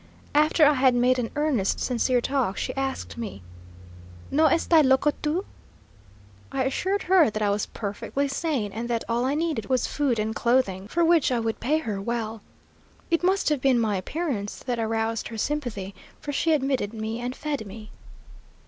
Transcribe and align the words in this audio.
After 0.33 0.65
I 0.65 0.73
had 0.73 0.95
made 0.95 1.19
an 1.19 1.29
earnest 1.35 1.79
sincere 1.79 2.21
talk 2.21 2.57
she 2.57 2.75
asked 2.75 3.19
me, 3.19 3.43
'No 4.31 4.47
estay 4.47 4.81
loco 4.81 5.11
tu?' 5.21 5.45
I 6.51 6.63
assured 6.63 7.03
her 7.03 7.29
that 7.29 7.43
I 7.43 7.51
was 7.51 7.67
perfectly 7.67 8.27
sane, 8.27 8.71
and 8.73 8.89
that 8.89 9.03
all 9.07 9.25
I 9.25 9.35
needed 9.35 9.69
was 9.69 9.85
food 9.85 10.17
and 10.17 10.33
clothing, 10.33 10.87
for 10.87 11.05
which 11.05 11.31
I 11.31 11.39
would 11.39 11.59
pay 11.59 11.77
her 11.77 12.01
well. 12.01 12.41
It 13.11 13.21
must 13.23 13.49
have 13.49 13.61
been 13.61 13.77
my 13.79 13.95
appearance 13.95 14.55
that 14.65 14.79
aroused 14.79 15.27
her 15.27 15.37
sympathy, 15.37 15.93
for 16.19 16.31
she 16.31 16.53
admitted 16.53 16.93
me 16.95 17.19
and 17.19 17.35
fed 17.35 17.67
me. 17.67 17.91